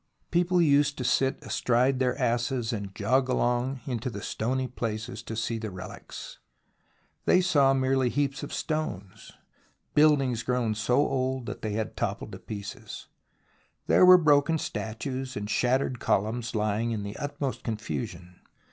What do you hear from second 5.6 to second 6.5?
relics.